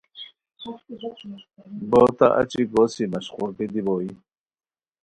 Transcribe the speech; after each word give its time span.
بوتہ 1.89 2.27
اچی 2.39 2.61
گوسی، 2.71 3.03
مشقولگی 3.13 3.65
دی 3.73 3.81
بوئے 3.85 4.11